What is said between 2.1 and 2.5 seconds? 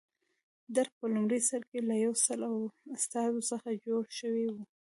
سل